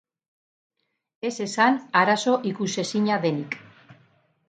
Ez 1.29 1.33
esan 1.45 1.79
arazo 2.03 2.37
ikusezina 2.55 3.23
denik. 3.27 3.63